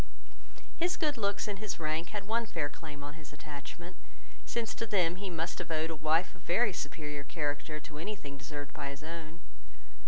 His 0.77 0.97
good 0.97 1.15
looks 1.15 1.47
and 1.47 1.59
his 1.59 1.79
rank 1.79 2.09
had 2.09 2.25
one 2.25 2.47
fair 2.47 2.69
claim 2.69 3.03
on 3.03 3.13
his 3.13 3.31
attachment; 3.31 3.95
since 4.47 4.73
to 4.73 4.87
them 4.87 5.17
he 5.17 5.29
must 5.29 5.59
have 5.59 5.69
owed 5.69 5.91
a 5.91 5.95
wife 5.95 6.33
of 6.33 6.41
very 6.41 6.73
superior 6.73 7.23
character 7.23 7.79
to 7.79 7.99
any 7.99 8.15
thing 8.15 8.35
deserved 8.35 8.73
by 8.73 8.89
his 8.89 9.03
own. 9.03 9.41